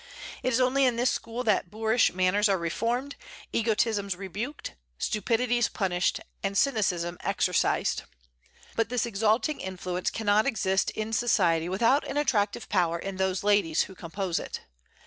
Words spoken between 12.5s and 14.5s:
power in those ladies who compose